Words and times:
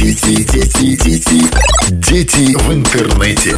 Дети, 0.00 0.42
дети, 0.42 0.96
дети, 0.96 1.44
дети 1.90 2.56
в 2.56 2.72
интернете. 2.74 3.56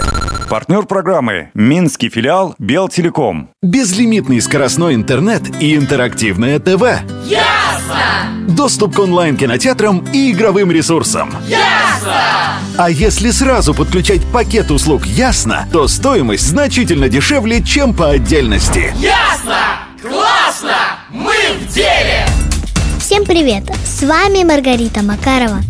Партнер 0.51 0.83
программы 0.83 1.49
Минский 1.55 2.11
филиал 2.11 2.55
Белтелеком. 2.59 3.49
Безлимитный 3.63 4.43
скоростной 4.43 4.95
интернет 4.95 5.43
и 5.59 5.75
интерактивное 5.75 6.59
ТВ. 6.59 6.83
Ясно! 7.25 8.47
Доступ 8.49 8.97
к 8.97 8.99
онлайн-кинотеатрам 8.99 10.05
и 10.13 10.33
игровым 10.33 10.71
ресурсам. 10.71 11.33
Ясно! 11.47 12.61
А 12.77 12.91
если 12.91 13.31
сразу 13.31 13.73
подключать 13.73 14.21
пакет 14.31 14.71
услуг 14.71 15.07
«Ясно», 15.07 15.67
то 15.73 15.89
стоимость 15.89 16.47
значительно 16.47 17.09
дешевле, 17.09 17.63
чем 17.63 17.95
по 17.95 18.11
отдельности. 18.11 18.93
Ясно! 18.99 19.57
Классно! 20.03 20.77
Мы 21.09 21.33
в 21.59 21.73
деле! 21.73 22.27
Всем 22.99 23.25
привет! 23.25 23.65
С 24.01 24.03
вами 24.03 24.45
Маргарита 24.45 25.03
Макарова. 25.03 25.61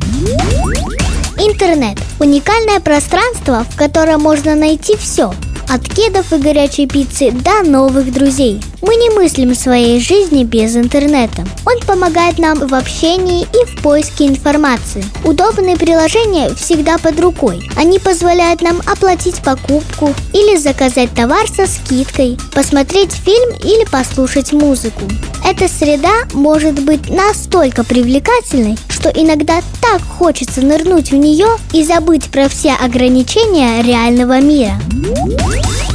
Интернет– 1.36 1.98
уникальное 2.20 2.78
пространство, 2.78 3.66
в 3.68 3.76
котором 3.76 4.20
можно 4.20 4.54
найти 4.54 4.96
все– 4.96 5.34
от 5.70 5.88
кедов 5.88 6.32
и 6.32 6.36
горячей 6.38 6.86
пиццы 6.86 7.30
до 7.30 7.62
новых 7.62 8.12
друзей. 8.12 8.60
Мы 8.82 8.96
не 8.96 9.10
мыслим 9.10 9.54
своей 9.54 10.00
жизни 10.00 10.42
без 10.42 10.74
интернета. 10.74 11.44
Он 11.64 11.78
помогает 11.86 12.38
нам 12.38 12.66
в 12.66 12.74
общении 12.74 13.42
и 13.42 13.66
в 13.66 13.80
поиске 13.80 14.26
информации. 14.26 15.04
Удобные 15.24 15.76
приложения 15.76 16.52
всегда 16.54 16.98
под 16.98 17.20
рукой. 17.20 17.70
Они 17.76 18.00
позволяют 18.00 18.62
нам 18.62 18.80
оплатить 18.84 19.42
покупку 19.44 20.12
или 20.32 20.56
заказать 20.56 21.10
товар 21.14 21.46
со 21.48 21.66
скидкой, 21.66 22.36
посмотреть 22.52 23.12
фильм 23.12 23.50
или 23.62 23.84
послушать 23.84 24.52
музыку. 24.52 25.02
Эта 25.46 25.68
среда 25.68 26.24
может 26.32 26.80
быть 26.82 27.10
настолько 27.10 27.84
привлекательной, 27.84 28.76
что 28.88 29.08
иногда 29.10 29.60
так 29.80 30.02
хочется 30.02 30.62
нырнуть 30.62 31.12
в 31.12 31.16
нее 31.16 31.48
и 31.72 31.84
забыть 31.84 32.30
про 32.30 32.48
все 32.48 32.72
ограничения 32.72 33.82
реального 33.82 34.40
мира. 34.40 34.80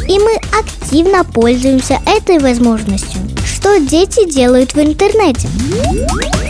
И 0.07 0.19
мы 0.19 0.35
активно 0.57 1.23
пользуемся 1.23 1.99
этой 2.05 2.39
возможностью. 2.39 3.21
Что 3.45 3.79
дети 3.79 4.29
делают 4.29 4.73
в 4.73 4.79
интернете? 4.79 5.47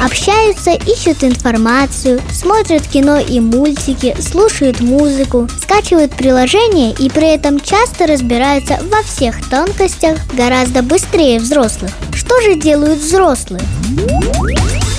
Общаются, 0.01 0.71
ищут 0.71 1.23
информацию, 1.23 2.21
смотрят 2.29 2.85
кино 2.87 3.19
и 3.19 3.39
мультики, 3.39 4.15
слушают 4.19 4.81
музыку, 4.81 5.47
скачивают 5.61 6.11
приложения 6.11 6.91
и 6.91 7.09
при 7.09 7.33
этом 7.33 7.59
часто 7.61 8.05
разбираются 8.05 8.79
во 8.91 9.01
всех 9.03 9.49
тонкостях 9.49 10.17
гораздо 10.33 10.83
быстрее 10.83 11.39
взрослых. 11.39 11.91
Что 12.13 12.41
же 12.41 12.55
делают 12.55 12.99
взрослые? 12.99 13.63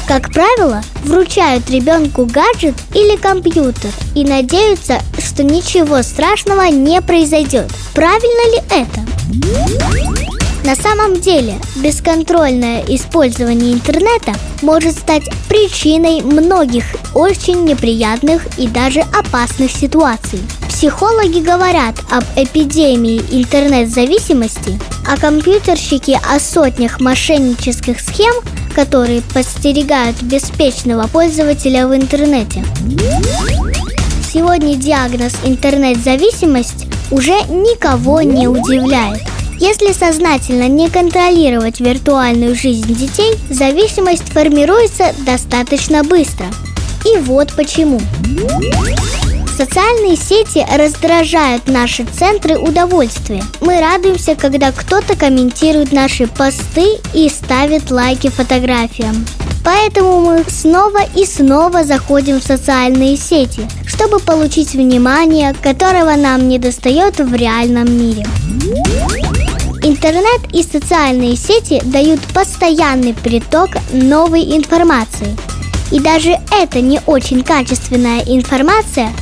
Как 0.06 0.32
правило, 0.32 0.82
вручают 1.02 1.68
ребенку 1.68 2.26
гаджет 2.26 2.74
или 2.94 3.16
компьютер 3.16 3.90
и 4.14 4.24
надеются, 4.24 5.00
что 5.18 5.42
ничего 5.42 6.00
страшного 6.02 6.68
не 6.70 7.02
произойдет. 7.02 7.66
Правильно 7.92 8.54
ли 8.54 8.62
это? 8.70 9.04
На 10.64 10.76
самом 10.76 11.20
деле, 11.20 11.54
бесконтрольное 11.76 12.84
использование 12.88 13.72
интернета 13.72 14.32
может 14.62 14.96
стать 14.96 15.24
причиной 15.48 16.22
многих 16.22 16.84
очень 17.14 17.64
неприятных 17.64 18.46
и 18.58 18.68
даже 18.68 19.00
опасных 19.00 19.72
ситуаций. 19.72 20.40
Психологи 20.68 21.40
говорят 21.40 21.94
об 22.10 22.24
эпидемии 22.36 23.22
интернет-зависимости, 23.30 24.78
а 25.08 25.16
компьютерщики 25.16 26.18
о 26.32 26.38
сотнях 26.38 27.00
мошеннических 27.00 28.00
схем, 28.00 28.34
которые 28.76 29.22
подстерегают 29.32 30.22
беспечного 30.22 31.06
пользователя 31.06 31.88
в 31.88 31.96
интернете. 31.96 32.62
Сегодня 34.30 34.76
диагноз 34.76 35.32
интернет-зависимость 35.44 36.86
уже 37.10 37.32
никого 37.48 38.20
не 38.20 38.46
удивляет. 38.46 39.22
Если 39.58 39.94
сознательно 39.94 40.68
не 40.68 40.90
контролировать 40.90 41.80
виртуальную 41.80 42.54
жизнь 42.54 42.94
детей, 42.94 43.32
зависимость 43.48 44.28
формируется 44.28 45.14
достаточно 45.24 46.04
быстро. 46.04 46.44
И 47.06 47.16
вот 47.20 47.54
почему. 47.56 47.98
Социальные 49.56 50.16
сети 50.16 50.66
раздражают 50.70 51.66
наши 51.66 52.04
центры 52.04 52.58
удовольствия. 52.58 53.42
Мы 53.62 53.80
радуемся, 53.80 54.34
когда 54.34 54.70
кто-то 54.70 55.16
комментирует 55.16 55.92
наши 55.92 56.26
посты 56.26 56.98
и 57.14 57.26
ставит 57.30 57.90
лайки 57.90 58.28
фотографиям. 58.28 59.24
Поэтому 59.64 60.20
мы 60.20 60.44
снова 60.46 60.98
и 61.14 61.24
снова 61.24 61.84
заходим 61.84 62.38
в 62.38 62.44
социальные 62.44 63.16
сети, 63.16 63.66
чтобы 63.86 64.18
получить 64.18 64.74
внимание, 64.74 65.54
которого 65.62 66.16
нам 66.16 66.48
не 66.48 66.58
достает 66.58 67.18
в 67.18 67.34
реальном 67.34 67.90
мире. 67.90 68.26
Интернет 69.82 70.52
и 70.52 70.62
социальные 70.62 71.34
сети 71.36 71.80
дают 71.82 72.20
постоянный 72.34 73.14
приток 73.14 73.70
новой 73.90 74.54
информации. 74.54 75.34
И 75.90 76.00
даже 76.00 76.36
эта 76.52 76.80
не 76.80 77.00
очень 77.06 77.42
качественная 77.42 78.20
информация 78.26 79.12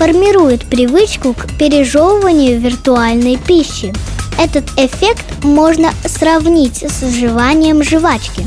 формирует 0.00 0.64
привычку 0.64 1.34
к 1.34 1.46
пережевыванию 1.58 2.58
виртуальной 2.58 3.36
пищи. 3.36 3.92
Этот 4.38 4.64
эффект 4.78 5.26
можно 5.44 5.92
сравнить 6.06 6.82
с 6.82 7.06
жеванием 7.12 7.82
жвачки. 7.82 8.46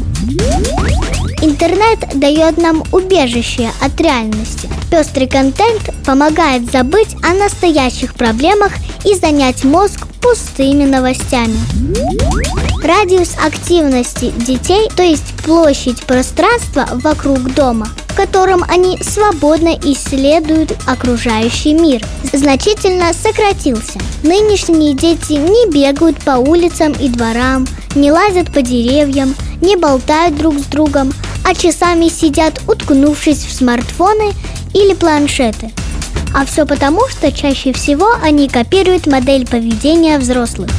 Интернет 1.43 1.99
дает 2.15 2.57
нам 2.57 2.83
убежище 2.91 3.69
от 3.79 4.01
реальности. 4.01 4.67
Пестрый 4.89 5.27
контент 5.27 5.91
помогает 6.03 6.71
забыть 6.71 7.15
о 7.21 7.35
настоящих 7.35 8.15
проблемах 8.15 8.71
и 9.05 9.13
занять 9.13 9.63
мозг 9.63 10.07
пустыми 10.21 10.85
новостями. 10.85 11.59
Радиус 12.83 13.35
активности 13.45 14.33
детей, 14.37 14.89
то 14.95 15.03
есть 15.03 15.35
площадь 15.45 16.01
пространства 16.01 16.87
вокруг 16.93 17.53
дома, 17.53 17.87
в 18.13 18.15
котором 18.15 18.63
они 18.67 18.99
свободно 19.01 19.69
исследуют 19.69 20.77
окружающий 20.85 21.73
мир, 21.73 22.05
значительно 22.31 23.11
сократился. 23.11 23.99
Нынешние 24.21 24.93
дети 24.93 25.33
не 25.33 25.67
бегают 25.71 26.23
по 26.23 26.33
улицам 26.33 26.93
и 26.93 27.09
дворам, 27.09 27.65
не 27.95 28.11
лазят 28.11 28.53
по 28.53 28.61
деревьям, 28.61 29.33
не 29.61 29.75
болтают 29.75 30.37
друг 30.37 30.59
с 30.59 30.65
другом, 30.65 31.11
а 31.43 31.55
часами 31.55 32.07
сидят, 32.07 32.61
уткнувшись 32.67 33.45
в 33.45 33.51
смартфоны 33.51 34.33
или 34.75 34.93
планшеты. 34.93 35.71
А 36.33 36.45
все 36.45 36.65
потому, 36.65 37.07
что 37.09 37.31
чаще 37.31 37.73
всего 37.73 38.11
они 38.21 38.47
копируют 38.47 39.05
модель 39.07 39.45
поведения 39.45 40.17
взрослых. 40.17 40.69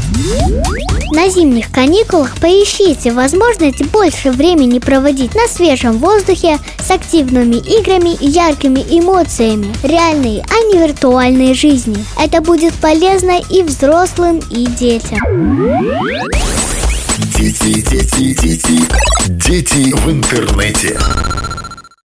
На 1.13 1.29
зимних 1.29 1.71
каникулах 1.71 2.37
поищите 2.41 3.13
возможность 3.13 3.85
больше 3.87 4.33
времени 4.33 4.81
проводить 4.81 5.35
на 5.35 5.47
свежем 5.47 5.99
воздухе 5.99 6.59
с 6.81 6.91
активными 6.91 7.57
играми 7.57 8.15
и 8.15 8.27
яркими 8.27 8.81
эмоциями, 8.81 9.73
реальной, 9.85 10.43
а 10.51 10.73
не 10.73 10.81
виртуальной 10.81 11.55
жизни. 11.55 12.05
Это 12.21 12.41
будет 12.41 12.75
полезно 12.75 13.41
и 13.49 13.63
взрослым, 13.63 14.41
и 14.51 14.67
детям. 14.67 15.21
Дети, 17.37 17.81
дети, 17.81 18.35
дети, 18.35 18.83
дети 19.29 19.93
в 19.95 20.11
интернете. 20.11 20.99